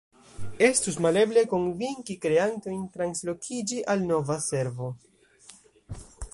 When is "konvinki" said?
1.51-2.15